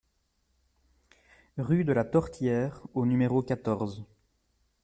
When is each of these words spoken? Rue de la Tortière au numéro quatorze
Rue 1.59 1.83
de 1.85 1.93
la 1.93 2.03
Tortière 2.03 2.81
au 2.95 3.05
numéro 3.05 3.43
quatorze 3.43 4.03